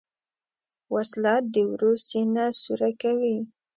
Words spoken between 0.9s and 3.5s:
وسله د ورور سینه سوری کوي